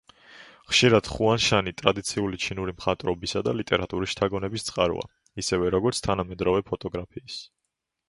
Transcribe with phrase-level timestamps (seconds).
[0.69, 5.07] ხშირად ხუანშანი ტრადიციული ჩინური მხატვრობისა და ლიტერატურის შთაგონების წყაროა,
[5.45, 7.43] ისევე როგორც თანამედროვე ფოტოგრაფიის.